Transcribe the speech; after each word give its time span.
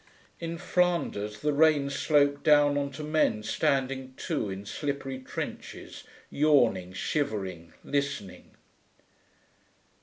In 0.39 0.57
Flanders, 0.57 1.41
the 1.41 1.53
rain 1.53 1.91
sloped 1.91 2.41
down 2.43 2.75
on 2.75 2.89
to 2.93 3.03
men 3.03 3.43
standing 3.43 4.15
to 4.17 4.49
in 4.49 4.65
slippery 4.65 5.19
trenches, 5.19 6.05
yawning, 6.31 6.91
shivering, 6.91 7.73
listening.... 7.83 8.55